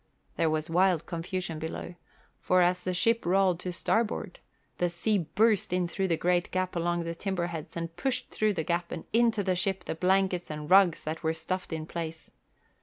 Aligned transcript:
There 0.35 0.49
was 0.49 0.67
wild 0.67 1.05
confusion 1.05 1.59
below, 1.59 1.93
for 2.39 2.63
as 2.63 2.83
the 2.83 2.91
ship 2.91 3.23
rolled 3.23 3.59
to 3.59 3.71
starboard 3.71 4.39
the 4.79 4.89
sea 4.89 5.19
burst 5.19 5.71
in 5.71 5.87
through 5.87 6.07
the 6.07 6.17
great 6.17 6.49
gap 6.49 6.75
along 6.75 7.03
the 7.03 7.13
timber 7.13 7.45
heads 7.45 7.77
and 7.77 7.95
pushed 7.95 8.31
through 8.31 8.53
the 8.53 8.63
gap 8.63 8.91
and 8.91 9.05
into 9.13 9.43
the 9.43 9.55
ship 9.55 9.85
the 9.85 9.93
blankets 9.93 10.49
and 10.49 10.71
rugs 10.71 11.03
that 11.03 11.21
were 11.21 11.35
stuffed 11.35 11.71
in 11.71 11.85
place. 11.85 12.31